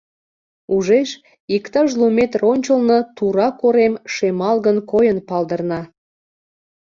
[0.75, 1.09] Ужеш:
[1.55, 5.81] иктаж лу метр ончылно тура корем шемалгын койын палдырна.